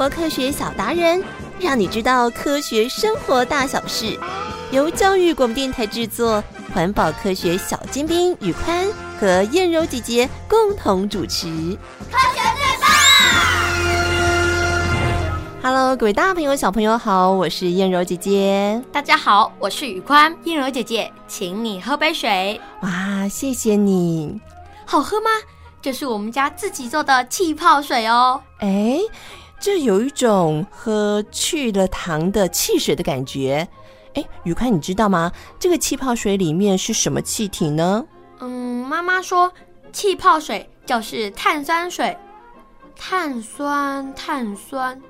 [0.00, 1.22] 活科学小达人，
[1.58, 4.18] 让你知道科学生活大小事。
[4.70, 6.42] 由教育广播电台制作，
[6.72, 8.88] 环保科学小尖兵宇宽
[9.20, 11.48] 和燕柔姐姐共同主持。
[12.10, 12.88] 科学最棒
[15.62, 18.82] ！Hello，各位大朋友、小朋友好，我是燕柔姐姐。
[18.90, 20.34] 大家好，我是宇宽。
[20.44, 22.58] 燕柔姐姐，请你喝杯水。
[22.80, 24.40] 哇，谢谢你。
[24.86, 25.28] 好喝吗？
[25.82, 28.42] 这是我们家自己做的气泡水哦。
[28.58, 28.98] 哎，
[29.60, 33.68] 这有一种喝去了糖的汽水的感觉。
[34.14, 35.30] 哎，宇宽，你知道吗？
[35.58, 38.04] 这个气泡水里面是什么气体呢？
[38.40, 39.52] 嗯，妈妈说
[39.92, 42.16] 气泡水就是碳酸水。
[42.96, 45.00] 碳酸，碳酸，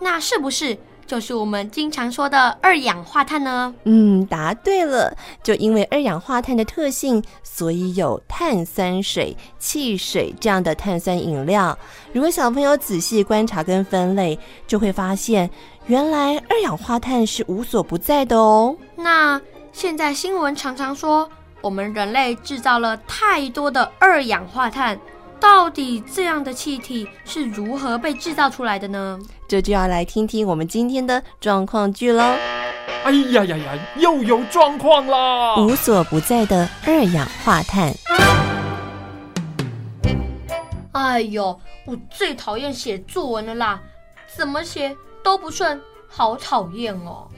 [0.00, 3.72] 那是不是就是我们经常说的二氧化碳呢？
[3.84, 5.16] 嗯，答对了。
[5.42, 11.78] 就因为二氧化碳的特性，所以有碳酸水、汽水这样的碳酸饮料。
[12.12, 15.48] 如果小朋友仔细观察跟分类，就会发现。
[15.86, 18.76] 原来二氧化碳是无所不在的哦。
[18.96, 19.40] 那
[19.72, 24.98] 现在新闻常常说，我们人类制造了太多的二氧化碳，
[25.38, 29.18] 到底这样的气体是如何被制造出来的呢？
[29.48, 32.22] 这就要来听听我们今天的状况剧喽。
[33.04, 35.56] 哎呀呀呀，又有状况啦！
[35.56, 37.92] 无所不在的二氧化碳。
[40.92, 43.80] 哎呦，我最讨厌写作文了啦！
[44.34, 44.96] 怎么写？
[45.22, 47.28] 都不顺，好讨厌哦！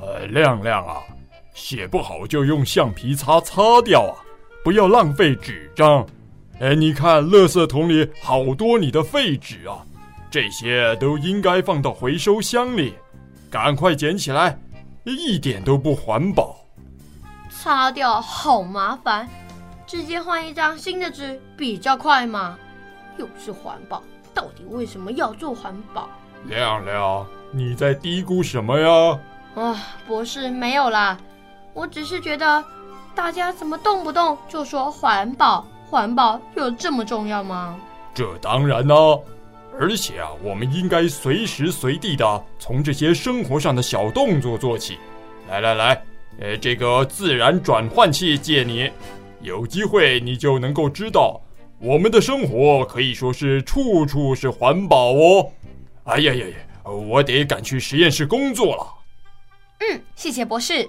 [0.00, 0.96] 呃，亮亮啊，
[1.54, 4.14] 写不好就用橡皮擦擦掉啊，
[4.62, 6.06] 不要浪费纸张。
[6.62, 9.84] 哎，你看，垃圾桶里好多你的废纸啊，
[10.30, 12.94] 这些都应该放到回收箱里，
[13.50, 14.56] 赶快捡起来，
[15.02, 16.64] 一点都不环保。
[17.50, 19.28] 擦掉好麻烦，
[19.88, 22.56] 直接换一张新的纸比较快嘛。
[23.16, 24.00] 又是环保，
[24.32, 26.08] 到底为什么要做环保？
[26.44, 29.18] 亮亮，你在嘀咕什么呀？
[29.56, 29.76] 啊，
[30.06, 31.18] 博士，没有啦，
[31.74, 32.64] 我只是觉得
[33.16, 35.66] 大家怎么动不动就说环保？
[35.92, 37.78] 环保有这么重要吗？
[38.14, 38.94] 这当然呢，
[39.78, 44.96] 而且啊，我们应该随时随地的从这些生活上的小动作做起。
[45.50, 46.02] 来来来，
[46.40, 48.90] 呃，这个自然转换器借你，
[49.42, 51.38] 有机会你就能够知道，
[51.78, 55.52] 我们的生活可以说是处处是环保哦。
[56.04, 56.90] 哎呀呀呀！
[56.90, 58.86] 我得赶去实验室工作了。
[59.80, 60.88] 嗯，谢谢博士。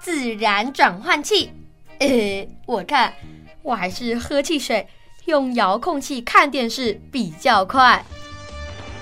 [0.00, 1.52] 自然转换器，
[2.00, 3.14] 呃，我看
[3.62, 4.88] 我还是喝汽水，
[5.26, 8.04] 用遥控器看电视比较快。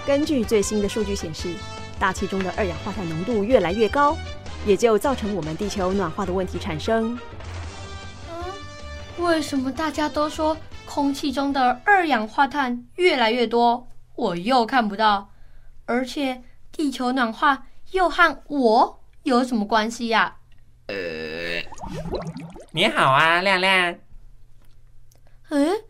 [0.06, 1.54] 根据最新的数据显示，
[1.98, 4.16] 大气中的二氧化碳浓度越来越高，
[4.66, 7.18] 也就造成我们地球暖化的问题产生。
[8.30, 10.56] 嗯，为什么大家都说
[10.86, 15.30] 空气中的二氧化碳越来越多，我又看不到？
[15.86, 20.36] 而且地球暖化又和我有什么关系呀？
[20.86, 20.94] 呃，
[22.72, 23.94] 你好啊，亮亮。
[25.50, 25.82] 嗯，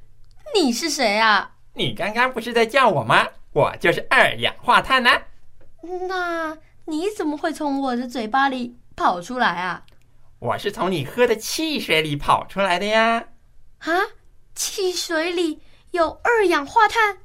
[0.54, 1.53] 你是谁啊？
[1.75, 3.28] 你刚刚不是在叫我吗？
[3.53, 5.10] 我就是二氧化碳呢。
[6.09, 6.56] 那
[6.87, 9.84] 你怎么会从我的嘴巴里跑出来啊？
[10.38, 13.25] 我是从你喝的汽水里跑出来的呀。
[13.81, 13.91] 啊？
[14.54, 15.60] 汽水里
[15.91, 17.19] 有二氧化碳？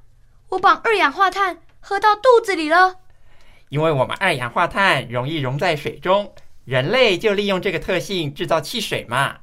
[0.50, 2.98] 我把二氧化碳喝到肚子里了，
[3.70, 6.34] 因为我们二氧化碳容易溶在水中，
[6.66, 9.38] 人类就利用这个特性制造汽水嘛。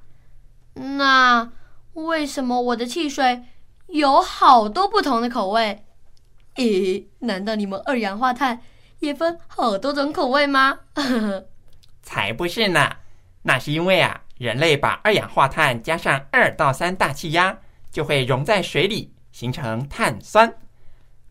[0.74, 1.50] 那
[1.94, 3.42] 为什么我的汽水
[3.88, 5.84] 有好多不同的口味？
[6.56, 8.60] 咦，难道你们二氧化碳
[9.00, 10.80] 也分好多种口味吗？
[12.02, 12.96] 才不是呢，
[13.42, 17.58] 那是因为啊，人类把二氧化碳加上二到三大气压，
[17.90, 20.52] 就会溶在水里，形成碳酸。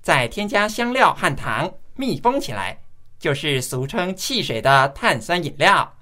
[0.01, 2.79] 再添加香料和糖，密封起来，
[3.19, 5.95] 就是俗称汽水的碳酸饮料。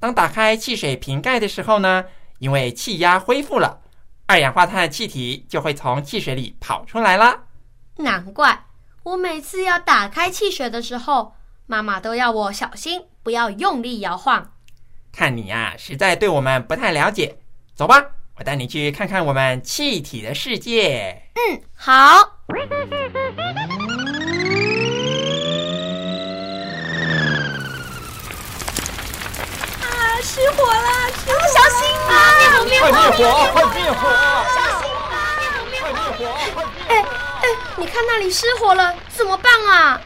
[0.00, 2.04] 当打开汽水瓶盖的时候呢，
[2.38, 3.80] 因为气压恢复了，
[4.26, 7.40] 二氧化碳气体就会从汽水里跑出来了。
[7.96, 8.64] 难怪
[9.02, 11.34] 我每次要打开汽水的时候，
[11.66, 14.52] 妈妈都要我小心，不要用力摇晃。
[15.12, 17.38] 看你呀，实在对我们不太了解。
[17.74, 18.02] 走吧，
[18.38, 21.28] 我带你去看看我们气体的世界。
[21.34, 21.92] 嗯，好。
[21.92, 22.24] 啊！
[30.22, 31.12] 失火了！
[31.12, 31.46] 失火了！
[31.52, 32.64] 小心火！
[32.64, 32.86] 灭火！
[32.90, 33.50] 灭火！
[33.52, 34.02] 快灭火！
[34.54, 35.14] 小心啊！
[35.70, 35.86] 灭火！
[36.18, 36.22] 灭
[36.54, 36.62] 火！
[36.88, 37.44] 哎哎，
[37.76, 40.00] 你看那里失火了，怎么办啊？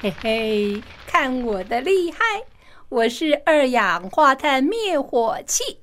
[0.00, 2.18] 嘿嘿，看我的厉害！
[2.88, 5.80] 我是二氧化碳灭火器，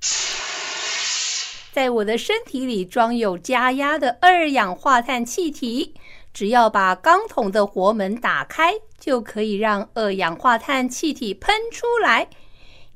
[1.74, 5.96] 在我的身体里装有加压的二氧化碳气体。
[6.34, 12.28] 只要把钢桶的活门打开，就可以让二氧化碳气体喷出来。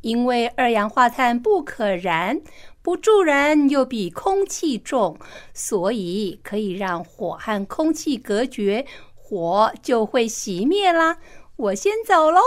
[0.01, 2.39] 因为二氧化碳不可燃，
[2.81, 5.17] 不助燃又比空气重，
[5.53, 8.85] 所以可以让火和空气隔绝，
[9.15, 11.17] 火就会熄灭啦。
[11.55, 12.39] 我先走喽。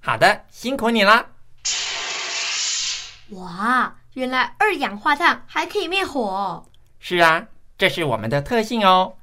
[0.00, 1.26] 好的，辛苦你了。
[3.30, 6.64] 哇，原来二氧化碳还可以灭火。
[6.98, 7.46] 是啊，
[7.78, 9.14] 这是我们的特性哦。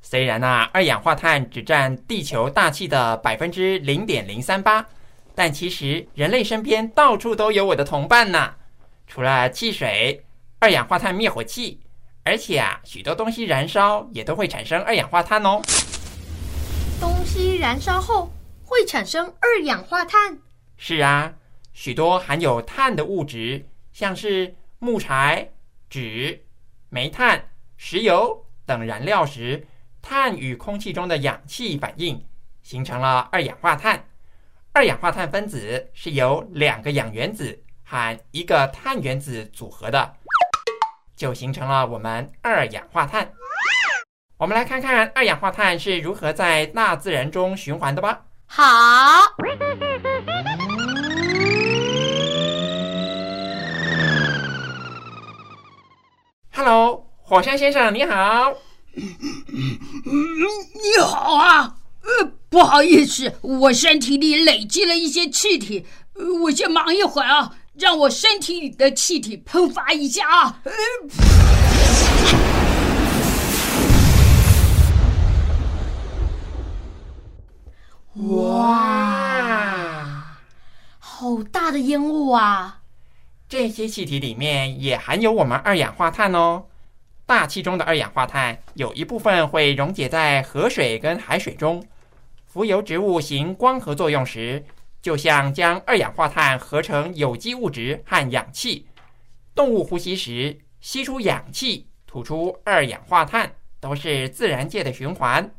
[0.00, 4.84] 虽然啊，二氧化碳只占地球大气的百分之零点零三八。
[5.34, 8.54] 但其实人类身边到处都有我的同伴呢，
[9.06, 10.24] 除了汽水、
[10.58, 11.80] 二氧化碳灭火器，
[12.22, 15.60] 而且啊，许多东西燃烧也都会产生二氧化碳哦。
[17.00, 18.30] 东西燃烧后
[18.64, 20.38] 会产生二氧化碳？
[20.76, 21.32] 是啊，
[21.72, 25.48] 许多含有碳的物质，像是木材、
[25.88, 26.44] 纸、
[26.90, 27.42] 煤炭、
[27.76, 29.66] 石油等燃料时，
[30.02, 32.24] 碳与空气中的氧气反应，
[32.62, 34.04] 形成了二氧化碳。
[34.74, 40.14] 二氧化碳分子是由两个氧原子和一个碳原子组合的，
[41.14, 43.30] 就形成了我们二氧化碳。
[44.38, 48.22] 我们来看看二氧化碳是如何在大自然中循环的吧。
[48.46, 48.62] 好。
[56.54, 58.54] Hello，火山先生，你好。
[58.94, 59.04] 你
[61.04, 61.76] 好啊。
[62.02, 65.86] 呃，不好意思，我身体里累积了一些气体，
[66.42, 70.58] 我先忙一会儿啊，让我身体里的气体喷发一下啊。
[78.14, 78.76] 哇，
[80.98, 82.80] 好大的烟雾啊！
[83.48, 86.64] 这些气体里面也含有我们二氧化碳哦。
[87.32, 91.82] 大气中的二氧化碳有一部分会溶解在河水跟海水中。
[92.44, 94.62] 浮游植物行光合作用时，
[95.00, 98.86] 就像将二氧化碳合成有机物质和氧气。
[99.54, 103.50] 动物呼吸时，吸出氧气，吐出二氧化碳，
[103.80, 105.50] 都是自然界的循环。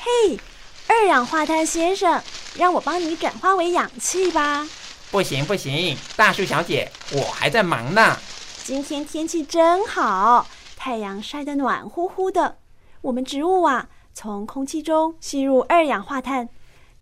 [0.00, 0.38] 嘿，
[0.88, 2.22] 二氧化碳先生，
[2.56, 4.66] 让我帮你转化为氧气吧。
[5.10, 8.16] 不行不行，大树小姐，我还在忙呢。
[8.64, 10.48] 今天天气真好，
[10.84, 12.58] 太阳晒得暖乎乎的。
[13.00, 13.88] 我们植物啊。
[14.12, 16.46] 从空气中吸入二氧化碳，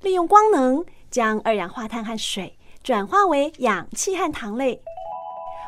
[0.02, 4.81] 利用光能将二氧化碳和水转化为氧气和糖类。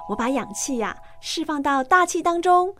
[0.09, 2.73] 我把氧气呀、释放到大气当中。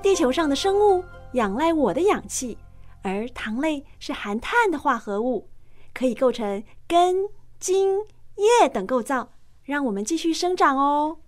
[0.00, 2.56] 地球上的生物仰赖我的氧气，
[3.02, 5.48] 而糖类是含碳的化合物，
[5.92, 7.16] 可以构成根、
[7.58, 7.98] 茎、
[8.36, 9.28] 叶等构造，
[9.64, 11.18] 让我们继续生长哦。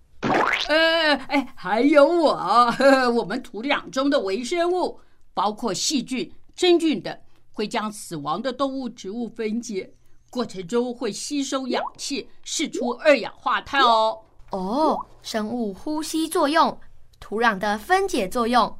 [0.67, 4.99] 呃，哎，还有我，呵呵，我们土壤中的微生物。
[5.31, 7.17] 包括细菌、真菌等，
[7.53, 9.93] 会将死亡的动物、植物分解，
[10.29, 14.19] 过程中会吸收氧气，释出二氧化碳哦。
[14.51, 16.77] 哦，生物呼吸作用，
[17.21, 18.77] 土壤的分解作用，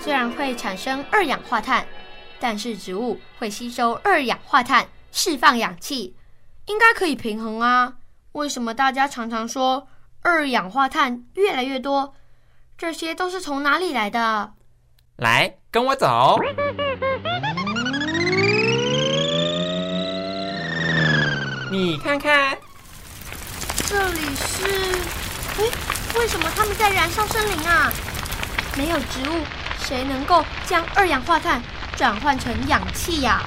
[0.00, 1.86] 虽然会产生二氧化碳，
[2.40, 6.16] 但是植物会吸收二氧化碳，释放氧气，
[6.66, 7.98] 应该可以平衡啊。
[8.32, 9.86] 为什么大家常常说
[10.26, 12.14] 二氧化碳越来越多？
[12.78, 14.54] 这些都是从哪里来的？
[15.16, 16.40] 来，跟我走。
[21.70, 22.56] 你看看，
[23.86, 24.64] 这里是……
[25.58, 27.92] 哎，为什么他们在燃烧森林啊？
[28.78, 29.42] 没有植物，
[29.78, 31.62] 谁能够将二氧化碳
[31.96, 33.42] 转换成氧气呀？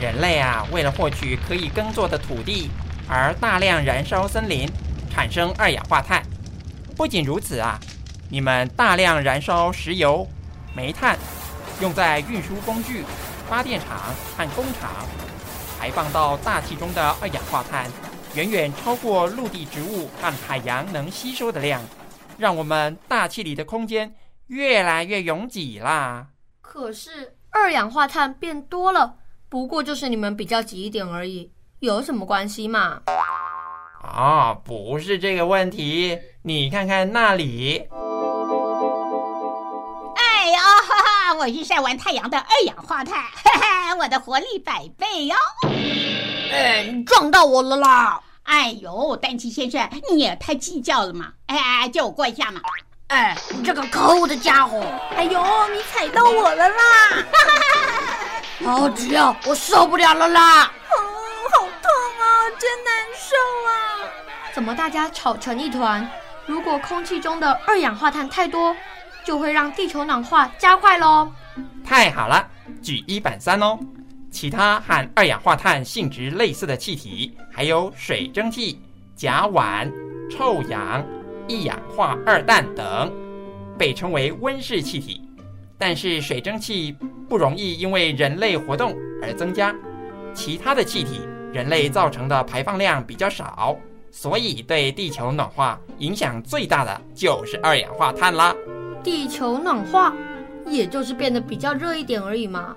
[0.00, 2.72] 人类啊，为了获取可以耕作的土地，
[3.08, 4.68] 而大量燃烧森林，
[5.12, 6.22] 产生二氧化碳。
[6.96, 7.78] 不仅如此啊，
[8.30, 10.26] 你们大量燃烧石油。
[10.74, 11.18] 煤炭
[11.82, 13.04] 用在运输工具、
[13.46, 13.98] 发电厂
[14.34, 15.06] 和工厂，
[15.78, 17.90] 排放到大气中的二氧化碳，
[18.34, 21.82] 远远超过陆地植物和海洋能吸收的量，
[22.38, 24.14] 让我们大气里的空间
[24.46, 26.28] 越来越拥挤啦。
[26.62, 29.16] 可是二氧化碳变多了，
[29.50, 33.02] 不过就是你们比较挤一点而已，有什么关系嘛？
[34.02, 37.86] 啊、哦，不是这个问题，你看看那里。
[40.16, 45.70] 哎呀，哈哈我是晒完太阳的二氧化碳，哈哈，我的活力百倍哟、哦！
[46.52, 48.20] 哎，你撞到我了啦！
[48.42, 51.32] 哎呦，丹奇先生，你也太计较了嘛！
[51.46, 52.60] 哎哎，叫我过一下嘛！
[53.06, 54.84] 哎，你这个可恶的家伙！
[55.16, 56.74] 哎呦，你踩到我了啦！
[57.08, 57.86] 哈哈哈
[58.64, 60.64] 哈好急啊，我受不了了啦！
[60.64, 60.98] 哦，
[61.52, 61.90] 好痛
[62.20, 63.36] 啊，真难受
[63.68, 63.70] 啊！
[64.54, 66.06] 怎么大家吵成一团？
[66.46, 68.76] 如果空气中的二氧化碳太多，
[69.24, 71.32] 就会让地球暖化加快喽！
[71.82, 72.46] 太好了，
[72.82, 73.78] 举一反三哦。
[74.30, 78.78] 其他和二氧化碳性质类似的气体，还有水蒸气、
[79.14, 79.90] 甲烷、
[80.30, 81.02] 臭氧、
[81.48, 83.10] 一氧化二氮等，
[83.78, 85.22] 被称为温室气体。
[85.78, 86.94] 但是水蒸气
[87.28, 89.74] 不容易因为人类活动而增加，
[90.34, 91.20] 其他的气体
[91.52, 93.76] 人类造成的排放量比较少，
[94.14, 98.54] 所以对地球暖化影响最大的就是二氧化碳啦。
[99.02, 100.14] 地球暖化，
[100.66, 102.76] 也就是变得比较热一点而已嘛。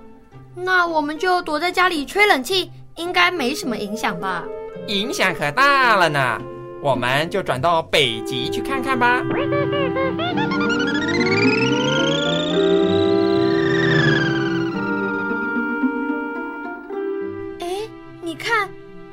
[0.55, 4.45] 那我们就躲在家里吹冷气，应该没什么影响吧？
[4.87, 6.41] 影响可大了呢。
[6.81, 9.21] 我们就转到北极去看看吧。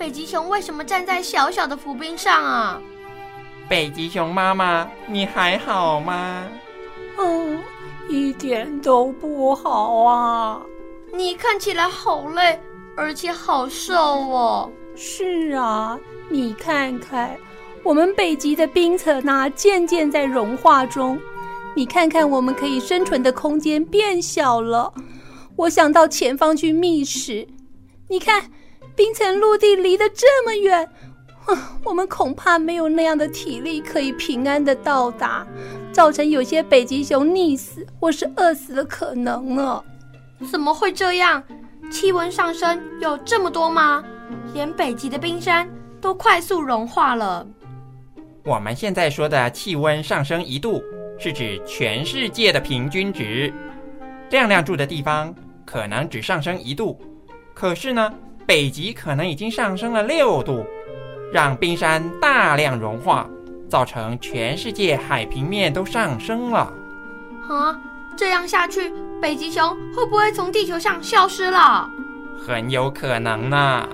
[0.03, 2.83] 北极熊为什么站在小小的浮冰上啊？
[3.69, 6.45] 北极熊妈妈，你还好吗？
[7.21, 7.63] 嗯，
[8.09, 10.61] 一点都不好啊。
[11.15, 12.61] 你看起来好累，
[12.97, 14.69] 而且好瘦哦。
[14.97, 15.97] 是啊，
[16.29, 17.37] 你看看，
[17.85, 21.17] 我们北极的冰层那渐渐在融化中。
[21.77, 24.93] 你看看，我们可以生存的空间变小了。
[25.55, 27.47] 我想到前方去觅食。
[28.09, 28.51] 你看，
[28.95, 30.89] 冰层陆地离得这么远，
[31.85, 35.47] 我们恐怕没有那样的体力可以平安的到达，
[35.93, 39.83] 造成有些北极熊溺死或是饿死的可能呢。
[40.51, 41.43] 怎么会这样？
[41.91, 44.03] 气温上升有这么多吗？
[44.55, 45.69] 连北极的冰山
[46.01, 47.47] 都快速融化了。
[48.45, 50.83] 我们现在说的气温上升一度，
[51.19, 53.53] 是指全世界的平均值。
[54.31, 55.35] 亮亮住的地方
[55.67, 56.99] 可能只上升一度，
[57.53, 58.13] 可是呢，
[58.53, 60.67] 北极可能已经上升了六度，
[61.33, 63.27] 让冰山大量融化，
[63.67, 66.71] 造成全世界海平面都上升了。
[67.49, 67.81] 啊？
[68.15, 68.93] 这样下去，
[69.23, 71.89] 北极熊会不会从地球上消失了？
[72.47, 73.89] 很有可能呢。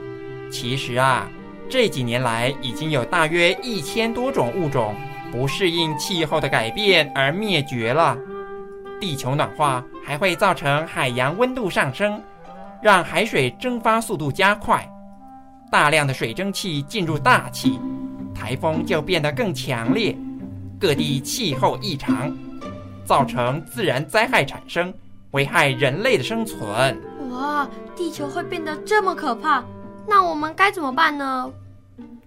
[0.50, 1.29] 其实啊，
[1.71, 4.93] 这几年来已经有大约一千多种物种
[5.31, 8.19] 不适应气候的改变而灭绝了。
[9.00, 12.21] 地球暖化还会造成海洋温度上升，
[12.80, 14.88] 让海水蒸发速度加快，
[15.70, 17.78] 大量的水蒸气进入大气，
[18.35, 20.16] 台风就变得更强烈，
[20.78, 22.32] 各地气候异常。
[23.04, 24.92] 造成自然灾害产生，
[25.30, 27.00] 危害人类的生存。
[27.30, 27.66] 哇，
[27.97, 29.64] 地球会变得这么可怕，
[30.06, 31.50] 那我们该怎么办呢？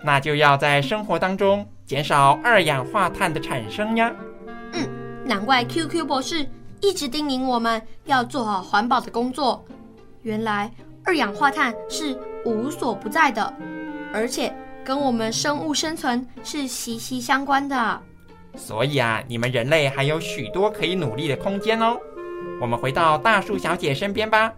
[0.04, 4.12] 那就要在生活当中减少二氧化碳的产生呀。
[4.74, 4.90] 嗯，
[5.24, 6.50] 难怪 QQ 博士
[6.82, 9.64] 一直叮咛我们要做好环保的工作。
[10.24, 10.72] 原来
[11.04, 13.54] 二氧化碳是无所不在的，
[14.14, 18.02] 而且跟我们生物生存是息息相关的。
[18.56, 21.98] 所以啊，你们人类还有许多可以努力的空间哦。
[22.60, 24.52] 我们回到大树小姐身边吧。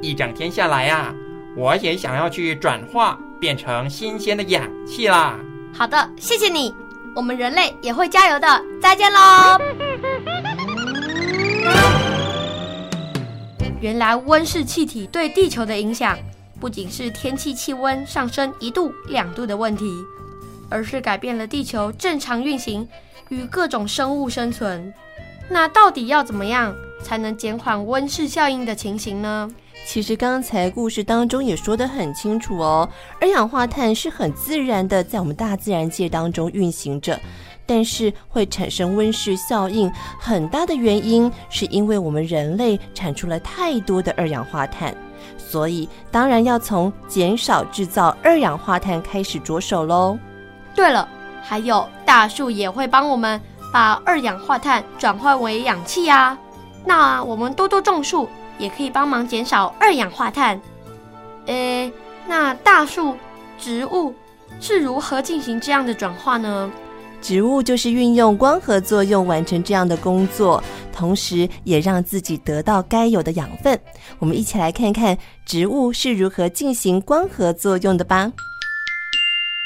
[0.00, 1.14] 一整天下来啊，
[1.56, 5.38] 我也想要去转化，变成新鲜的氧气啦。
[5.74, 6.74] 好的，谢谢你。
[7.14, 8.46] 我们人类也会加油的。
[8.80, 9.20] 再见喽。
[13.82, 16.16] 原来温室气体对地球的影响，
[16.60, 19.92] 不仅是天气气温上升一度两度的问题，
[20.70, 22.88] 而是改变了地球正常运行。
[23.28, 24.92] 与各种生物生存，
[25.48, 26.72] 那到底要怎么样
[27.02, 29.50] 才能减缓温室效应的情形呢？
[29.84, 32.88] 其实刚才故事当中也说得很清楚哦，
[33.20, 37.18] 二氧化碳是很自然的在我们大自然界当中运行着，
[37.66, 44.94] 但是会产生温室效应，很大的原因是因为我们人类产出了太多的二氧化碳，
[45.36, 50.18] 所以当然要从减少制造二氧化碳开始着手喽。
[50.74, 51.08] 对了。
[51.44, 53.38] 还有大树也会帮我们
[53.72, 56.38] 把二氧化碳转换为氧气呀。
[56.84, 58.28] 那我们多多种树
[58.58, 60.58] 也可以帮忙减少二氧化碳。
[61.46, 61.92] 诶，
[62.28, 63.16] 那大树、
[63.58, 64.14] 植物
[64.60, 66.70] 是如何进行这样的转化呢？
[67.22, 70.62] 植物就是运用光合作用完成这样的工作，
[70.92, 73.78] 同时也让自己得到该有的养分。
[74.18, 78.32] 我们一起来看看植物是如何进行光合作用的吧。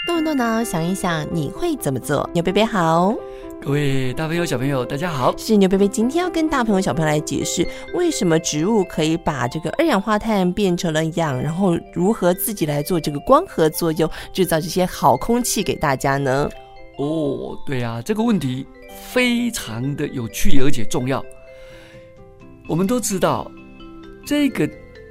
[0.07, 2.29] 动动脑，想一想，你会怎么做？
[2.35, 3.13] 牛贝贝好，
[3.61, 5.35] 各位大朋友、小朋友，大家好。
[5.39, 16.49] 是牛贝贝今天要跟大朋友、小朋友来解释，为什么植物可以把这个二氧化碳变成了氧，然后如何自己来做这个光合作用，制造这些好空气给大家呢？
[16.99, 18.67] 哦，对啊，这个问题
[19.13, 21.25] 非常的有趣而且重要。
[22.69, 23.51] 我们都知道，
[24.25, 24.69] 这个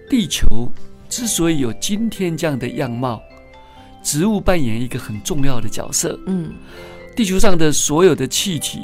[0.09, 0.67] 地球
[1.07, 3.21] 之所以有今天这样的样貌。
[4.03, 6.19] 植物扮演一个很重要的角色。
[6.27, 6.53] 嗯，
[7.15, 8.81] 地球上的所有的气体，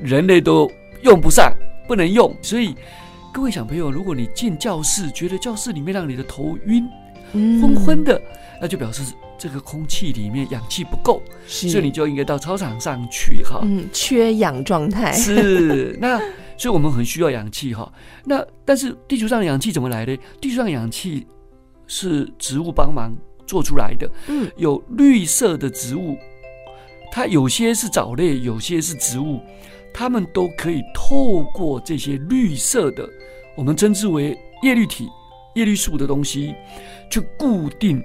[0.00, 0.68] 人类都
[1.02, 1.52] 用不上，
[1.86, 2.74] 不能用，所以
[3.32, 6.84] 各位小朋友，如果你进教室，觉得教室里面让你的头晕、
[7.34, 8.20] 嗯昏昏的，
[8.60, 9.02] 那就表示
[9.44, 13.60] 这个空气里面氧气不够，所以你就应该到操场上去哈。
[13.62, 16.18] 嗯，缺氧状态是， 那
[16.56, 17.92] 所以我们很需要氧气哈。
[18.24, 20.16] 那但是地球上的氧气怎么来的？
[20.40, 21.26] 地球上的氧气
[21.86, 23.14] 是植物帮忙
[23.46, 24.10] 做出来的。
[24.28, 26.16] 嗯，有绿色的植物，
[27.12, 29.42] 它有些是藻类，有些是植物，
[29.92, 33.06] 它们都可以透过这些绿色的，
[33.54, 35.06] 我们称之为叶绿体、
[35.54, 36.54] 叶绿素的东西，
[37.10, 38.02] 去固定，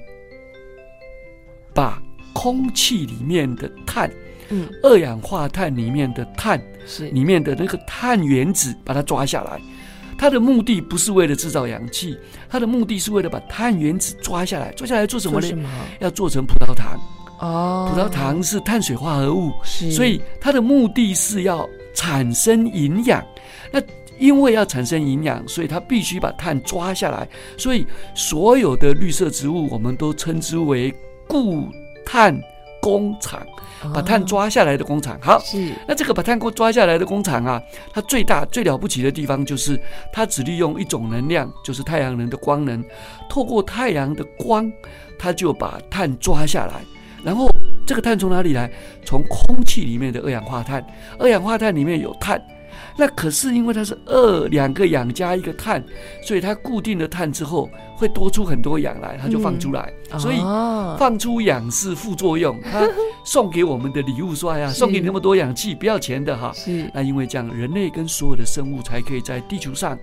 [1.73, 2.01] 把
[2.33, 4.09] 空气里面的碳。
[4.49, 9.61] 嗯，二氧化碳里面的碳，是里面的那个碳原子，把它抓下来。
[10.17, 12.17] 它的目的不是为了制造氧气，
[12.49, 14.71] 它的目的是为了把碳原子抓下来。
[14.73, 15.55] 抓下来做什么呢？
[15.55, 16.99] 么要做成葡萄糖。
[17.39, 23.23] 哦，葡萄糖是碳水化合物，是所以它的目的是要产生营养。
[23.71, 23.79] 那
[24.17, 27.25] 因为要产生营养，所以它必须把碳抓下来。
[27.55, 30.93] 所以所有的绿色植物，我们都称之为
[31.29, 31.69] 固
[32.05, 32.37] 碳
[32.81, 33.41] 工厂。
[33.93, 39.79] 把碳抓下来的工厂，好，是那这个把碳抓下来的工厂啊，它最大最了不起的地方就是
[40.11, 42.83] 它只利用一种能量，就是太阳能的光能，
[43.29, 44.69] 透过太阳的光，
[45.17, 46.81] 它就把碳抓下来，
[47.23, 47.47] 然后
[47.87, 48.69] 这个碳从哪里来？
[49.05, 50.85] 从空气里面的二氧化碳，
[51.17, 52.37] 二氧化碳里面有碳。
[52.99, 55.81] 那可是因为它是二两个氧加一个碳，
[56.21, 59.89] 所以它固定了碳之后会多出很多氧来，它就放出来。
[60.11, 60.39] 嗯、所以
[60.99, 62.85] 放出氧是副作用，它
[63.23, 66.91] 送给我们的礼物说：“哎呀，送给你那么多氧气，不要钱的哈。”是。
[66.93, 69.97] 那因为这样，人类跟所有的生物才可以在地球上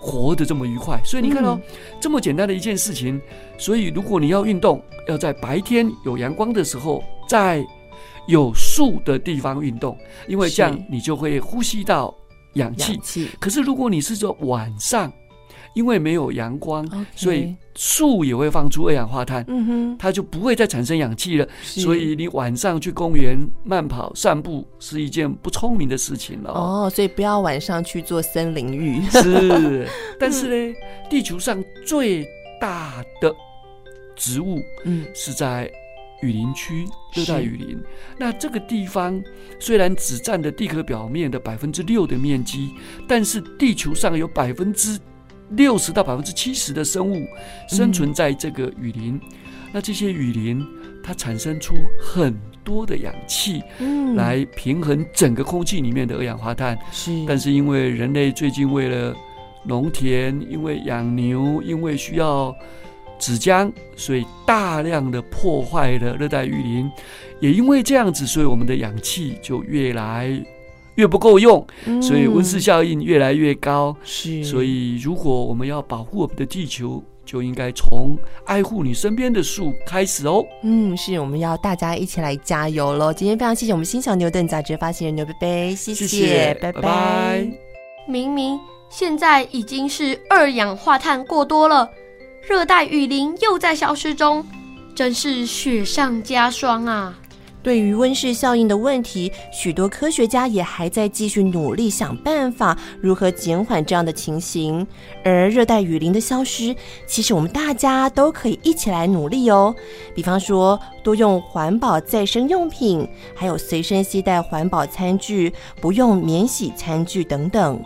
[0.00, 1.00] 活得这么愉快。
[1.04, 3.20] 所以你看哦，嗯、这么简单的一件事情，
[3.56, 7.64] 所以如果你要运动，要在白天有阳光的时候，在
[8.26, 12.12] 有树的地方运动，因为这样你就会呼吸到。
[12.54, 15.12] 氧气，可是如果你是说晚上，
[15.74, 21.48] 因为没有阳光.所以树也会放出二氧化碳，嗯哼，它就不会再产生氧气了。
[21.62, 26.52] 所以你晚上去公园慢跑、散步是一件不聪明的事情了。
[26.52, 29.02] 哦，所以不要晚上去做森林浴。
[29.10, 29.88] 是，
[30.20, 30.74] 但是呢，
[31.10, 32.24] 地球上最
[32.60, 33.34] 大的
[34.14, 35.70] 植物，嗯，是在。
[36.24, 37.78] 雨林区，热带雨林。
[38.18, 39.22] 那这个地方
[39.60, 42.70] 虽然只占了地壳表面的百分之六的面积，
[43.06, 44.98] 但是地球上有百分之
[45.50, 47.26] 六十到百分之七十的生物
[47.68, 49.14] 生存在这个雨林。
[49.14, 49.20] 嗯、
[49.72, 50.66] 那这些雨林
[51.02, 52.34] 它产生出很
[52.64, 56.78] 多的氧气，嗯，来平衡整个空气里面的二氧化碳。
[56.90, 59.14] 是，但是因为人类最近为了
[59.62, 62.56] 农田，因为养牛，因为需要。
[63.18, 66.90] 纸浆，所以大量的破坏了热带雨林，
[67.40, 70.30] 也因为这样子，所以我们的氧气就越来
[70.96, 71.66] 越不够用，
[72.00, 73.96] 所以温室效应越来越高。
[74.04, 80.44] 是，所以如果我们要保护我们的地球，就应该从爱护你身边的树开始哦。
[80.62, 83.12] 嗯，是，我们要大家一起来加油喽！
[83.12, 86.80] 今天非常谢谢我们新小牛顿杂志发行人牛贝贝，谢谢，谢谢拜拜。
[86.80, 87.48] 拜拜。
[88.06, 91.88] 明明现在已经是二氧化碳过多了。
[92.46, 94.44] 热带雨林又在消失中，
[94.94, 97.18] 真是雪上加霜啊！
[97.62, 104.86] 对于温室效应的问题，许多科学家也还在继续努力想办法，如何减缓这样的情形。
[105.24, 106.76] 而热带雨林的消失，
[107.06, 109.74] 其实我们大家都可以一起来努力哦。
[110.14, 117.82] 比方说，多用环保再生用品，还有随身携带环保餐具，不用免洗餐具等等。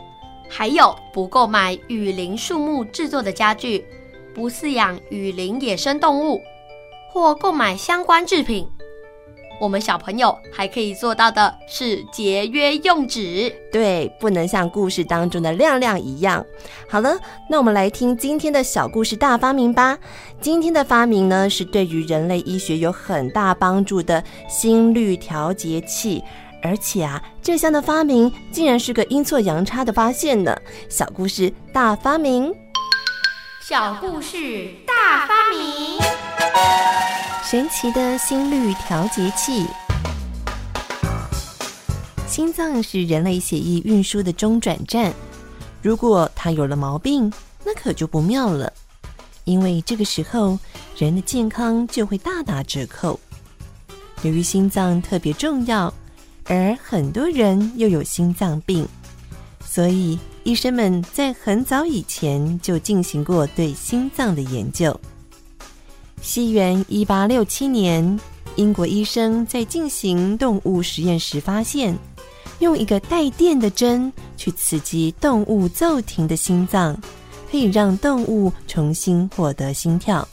[0.48, 3.84] 还有，不购买雨林树木制作的家具。
[4.38, 6.40] 不饲养雨林野生动物，
[7.10, 8.64] 或购买相关制品，
[9.60, 13.52] 我们小朋友还可以做到的是节约用纸。
[13.72, 16.46] 对，不能像故事当中的亮亮一样。
[16.88, 17.18] 好了，
[17.50, 19.98] 那我们来听今天的小故事大发明吧。
[20.40, 26.22] 今天的发明呢，是对于人类医学有很大帮助的心率调节器，
[26.62, 30.56] 而且啊，这项的发明竟然是个阴错阳差的发现呢。
[30.88, 32.54] 小故事大发明。
[33.68, 36.00] 小故事大发明，
[37.44, 39.66] 神奇的心率调节器。
[42.26, 45.12] 心脏是人类血液运输的中转站，
[45.82, 47.30] 如果它有了毛病，
[47.62, 48.72] 那可就不妙了。
[49.44, 50.58] 因为这个时候，
[50.96, 53.20] 人的健康就会大打折扣。
[54.22, 55.92] 由于心脏特别重要，
[56.46, 58.88] 而很多人又有心脏病，
[59.62, 60.18] 所以。
[60.48, 64.98] 医生们在很早以前就进行过对心脏的研究。
[66.22, 68.18] 西元一八六七年，
[68.56, 71.94] 英国医生在进行动物实验时发现，
[72.60, 76.98] 用一个带电的针去刺激动物骤停的心脏，
[77.50, 80.26] 可以让动物重新获得心跳。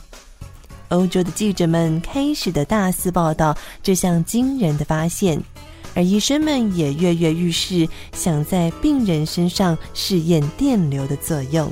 [0.88, 5.38] 欧洲的记者们开始的大肆报道这项惊人的发现，
[5.96, 11.72] 而医生们也跃跃欲试，想在病人身上试验电流的作用。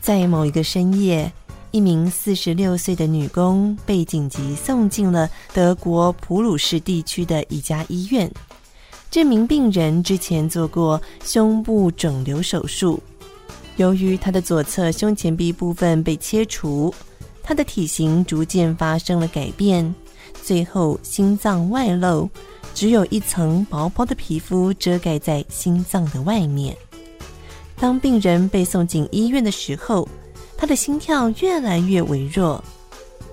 [0.00, 1.30] 在某一个深夜，
[1.70, 8.28] 一名四十六岁的女工被紧急送进了德国普鲁士地区的一家医院。
[9.10, 13.02] 这名病人之前做过胸部肿瘤手术，
[13.76, 16.94] 由于他的左侧胸前壁部分被切除，
[17.42, 19.92] 他的体型逐渐发生了改变，
[20.44, 22.30] 最后心脏外露，
[22.72, 26.76] 只有一层薄薄的皮肤遮盖在心脏的外面。
[27.76, 30.08] 当病人被送进医院的时候，
[30.56, 32.62] 他的心跳越来越微弱。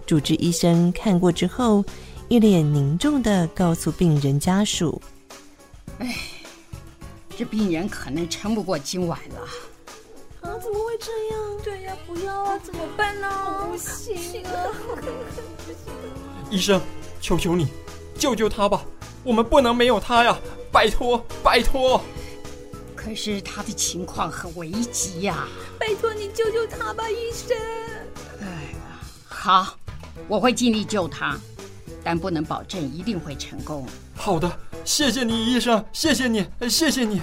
[0.07, 1.85] 主治医生看过之后，
[2.29, 4.99] 一脸凝重地告诉病人家属
[5.99, 6.15] ：“哎，
[7.37, 9.41] 这病人可能撑不过今晚了。”
[10.41, 11.57] 啊，怎么会这样？
[11.63, 13.67] 对呀，不要啊，怎么办呢？
[13.69, 14.67] 不行啊！
[16.49, 16.79] 医生，
[17.19, 17.67] 求求你，
[18.17, 18.85] 救救他吧！
[19.23, 20.37] 我们不能没有他呀！
[20.71, 22.01] 拜托，拜托！
[22.95, 25.47] 可是他的情况很危急呀、啊！
[25.79, 27.57] 拜托你救救他吧，医生！
[28.39, 29.77] 哎呀，好，
[30.27, 31.37] 我会尽力救他，
[32.03, 33.85] 但不能保证一定会成功。
[34.15, 34.49] 好的，
[34.87, 37.21] 谢谢你，医生，谢谢你，谢谢你。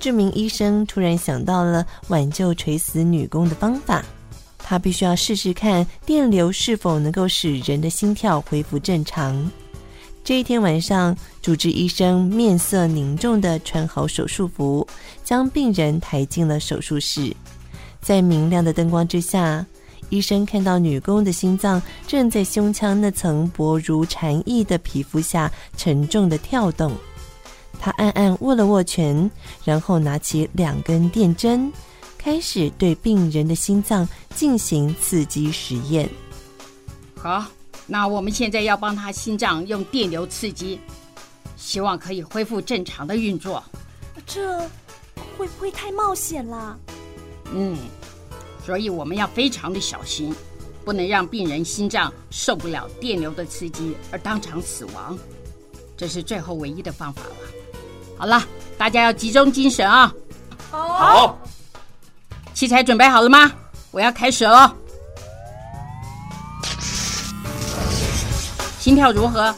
[0.00, 4.04] 这名医生突然想到了挽救垂死女工的方法，
[4.58, 9.48] 他必须要试试看电流是否能够使人的心跳恢复正常。
[10.24, 14.84] 这一天晚上，主治医生面色凝重地穿好手术服，
[15.22, 17.32] 将病人抬进了手术室。
[18.00, 19.64] 在明亮的灯光之下，
[20.10, 26.92] 医生看到女工的心脏正在胸腔那层薄如蝉翼的皮肤下沉重地跳动。
[27.80, 29.30] 他暗暗握了握拳，
[29.64, 31.72] 然后拿起两根电针，
[32.16, 36.08] 开始对病人的心脏进行刺激实验。
[37.16, 37.44] 好。
[37.86, 40.80] 那我们现在要帮他心脏用电流刺激，
[41.54, 43.62] 希望可以恢复正常的运作。
[44.24, 44.58] 这
[45.36, 46.78] 会不会太冒险了？
[47.52, 47.76] 嗯，
[48.64, 50.34] 所以我们要非常的小心，
[50.84, 55.18] 不能让病人心脏受不了电流的刺激而当场死亡。
[55.96, 57.36] 这是最后唯一的方法了。
[58.16, 58.42] 好了，
[58.78, 60.12] 大家要集中精神啊！
[60.70, 61.38] 好，
[62.54, 63.52] 器材准备好了吗？
[63.90, 64.74] 我要开始了。
[68.80, 69.54] 心跳如何？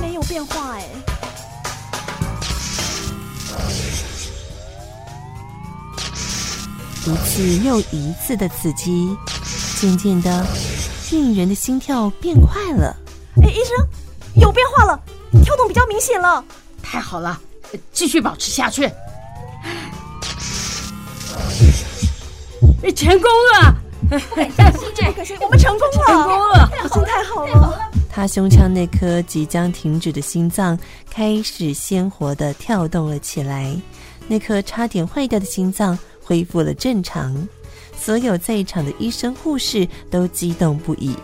[0.00, 0.84] 没有变化哎。
[7.06, 9.16] 一次又一次的刺激，
[9.78, 10.44] 渐渐的，
[11.08, 12.96] 病人的心跳变快了。
[13.40, 13.86] 哎，医生，
[14.40, 15.00] 有变化了，
[15.44, 16.44] 跳动比较明显了。
[16.82, 17.40] 太好了，
[17.92, 18.90] 继续保持下去。
[22.96, 23.74] 成功了！
[24.08, 27.78] 不敢相信，这可是我们成功了，成功了，真太好了。
[28.10, 30.76] 他胸腔那颗即将停止的心脏
[31.10, 33.76] 开始鲜活的跳动了起来，
[34.26, 37.48] 那颗差点坏掉的心脏恢复了正常。
[37.96, 41.14] 所有在场的医生护士都激动不已。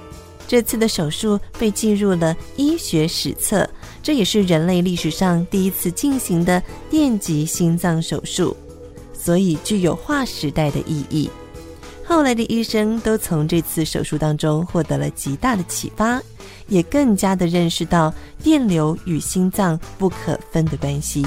[0.47, 3.69] 这次的手术被记入了医学史册，
[4.03, 8.57] 这也是人类历史上第一次进行的电极心脏手术，
[9.13, 11.29] 所以具有划时代的意义。
[12.05, 16.23] 后来的医生都从这次手术当中获得了极大的启发。
[16.69, 21.23] 也更加的认识到电流与心脏不可分的关系。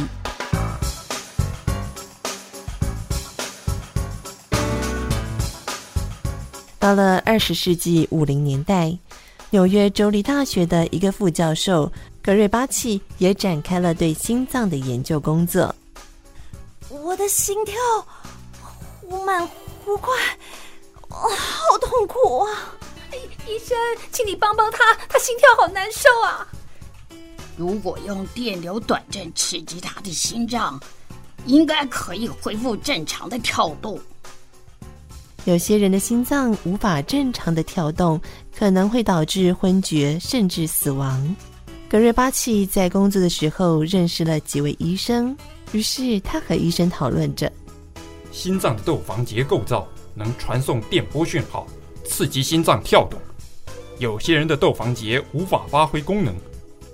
[6.86, 8.96] 到了二十世纪五零年代，
[9.50, 15.74] 纽约州立大学的一个副教授格瑞巴契也展开了对心脏的研究工作。
[16.90, 17.74] 我的心跳
[19.02, 19.50] 忽慢
[19.84, 20.14] 忽快，
[21.10, 22.76] 哦，好痛苦啊！
[23.48, 23.76] 医生，
[24.12, 24.78] 请你帮帮他，
[25.10, 26.48] 他心跳好难受啊！
[27.58, 30.80] 如果用电流短针刺激他的心脏，
[31.48, 34.00] 应该可以恢复正常的跳动。
[35.46, 38.20] 有些人的心脏无法正常的跳动，
[38.58, 41.36] 可能会导致昏厥甚至死亡。
[41.88, 45.38] 格瑞巴契在工作的时候认识了几位医生，
[45.72, 47.52] 于是他和医生讨论着：
[48.32, 51.66] 心脏的窦房结构造能传送电波讯号。
[52.08, 53.20] 刺激心脏跳动，
[53.98, 56.36] 有些人的窦房结无法发挥功能，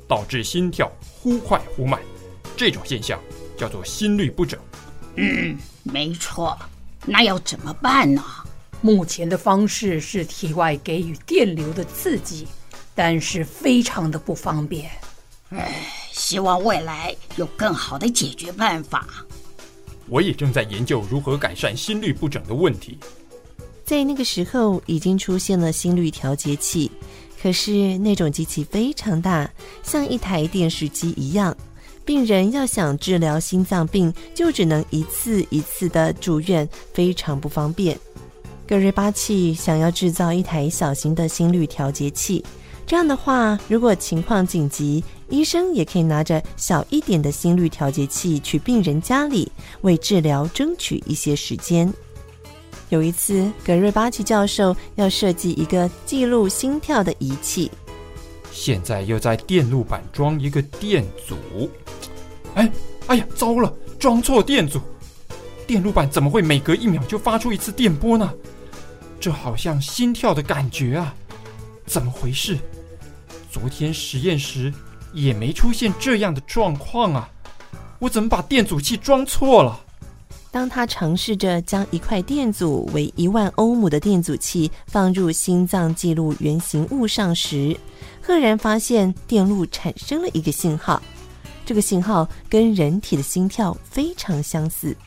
[0.08, 2.00] 导致心跳忽快忽慢，
[2.56, 3.20] 这种现象
[3.58, 4.58] 叫做心律不整。
[5.16, 6.58] 嗯，没错。
[7.06, 8.24] 那要怎么办呢？
[8.82, 12.48] 目前的方式是体外给予电流的刺激，
[12.96, 14.90] 但是非常的不方便。
[15.50, 15.72] 唉，
[16.12, 19.08] 希望未来有更好的解决办法。
[20.08, 22.98] 我也正在研究如何改善心律不整的问题。
[23.86, 26.90] 在那个时候，已经出现了心率调节器，
[27.42, 29.50] 可是那种机器非常大，
[29.84, 31.56] 像一台电视机一样。
[32.04, 37.98] 病人要想治疗心脏病，就只能一次一次的住院，非常不方便。
[38.72, 42.42] 格瑞巴奇想要制造一台小型的心率调节器，
[42.88, 51.94] 这样的话，如果情况紧急，医生也可以拿着小一点的心率调节器去病人家里，为治疗争取一些时间。
[52.88, 57.70] 有一次，格瑞巴奇教授要设计一个记录心跳的仪器。
[58.54, 61.36] 现在又在电路板装一个电阻，
[62.56, 62.72] 哎，
[63.08, 64.80] 哎呀，糟了，装错电阻！
[65.68, 68.34] 电路板怎么会每隔一秒就发出一次电波呢？
[69.22, 71.14] 这好像心跳的感觉啊，
[71.86, 72.58] 怎么回事？
[73.52, 74.74] 昨天实验时
[75.14, 77.30] 也没出现这样的状况啊，
[78.00, 79.80] 我怎么把电阻器装错了？
[80.50, 87.78] 当他尝试着将一块电阻为一万欧姆的电阻器放入心脏记录原型物上时，
[88.24, 91.00] 赫然发现电路产生了一个信号，
[91.64, 94.98] 这个信号跟人体的心跳非常相似。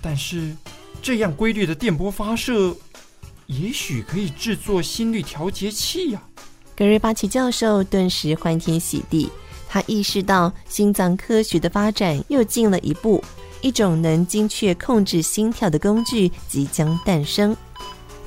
[0.00, 0.56] 但是，
[1.02, 2.74] 这样规律的电波发射，
[3.48, 6.22] 也许可以制作心率调节器呀！
[6.76, 9.30] 格瑞巴奇教授顿时欢天喜地，
[9.66, 13.24] 他意识到心脏科学的发展又进了一步。
[13.62, 17.56] 一种能精确控制心跳的工具即将诞生。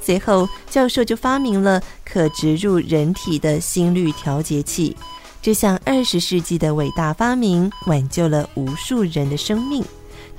[0.02, 4.98] 随后，教授就发明了可植入人体的心率调节器。
[5.40, 9.86] 这项二十世纪的伟大发明挽救了无数人的生命，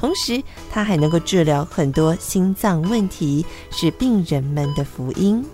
[0.03, 5.45] 同时，它还能够治疗很多心脏问题，是病人们的福音。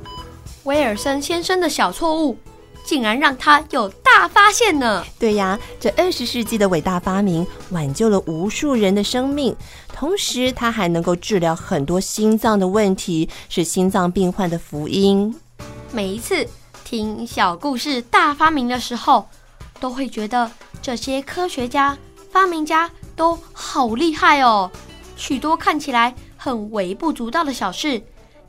[0.64, 2.38] 威尔森先生的小错误。
[2.84, 5.04] 竟然让他有大发现呢！
[5.18, 9.54] 对呀，这二十世纪的伟大发明挽救了无数人的生命，
[9.92, 15.38] 同时他还能够治疗很多心脏的问题，是心脏病患的福音。
[15.92, 16.48] 每一次
[16.82, 19.28] 听小故事大发明的时候，
[19.78, 21.94] 都会觉得这些科学家、
[22.32, 24.70] 发明家都好厉害哦！
[25.16, 28.00] 许多看起来很微不足道的小事，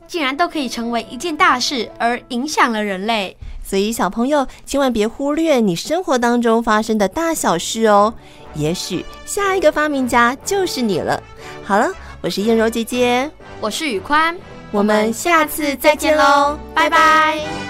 [0.06, 3.36] 竟然都可以成为一件大事，而影响了人类。
[3.62, 8.14] 所以，小朋友千万别忽略你生活当中发生的大小事哦。
[8.54, 11.20] 也许下一个发明家就是你了。
[11.64, 13.30] 好了，我是燕柔姐姐，
[13.60, 14.36] 我是宇宽，
[14.70, 17.69] 我们下次再见喽，拜拜。